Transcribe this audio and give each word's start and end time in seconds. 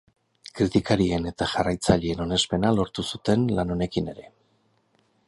Kritikarien 0.59 1.27
eta 1.31 1.47
jarraitzaileen 1.51 2.23
onespena 2.25 2.71
lortu 2.79 3.05
zuten 3.13 3.45
lan 3.59 3.75
honekin 3.77 4.11
ere. 4.15 4.27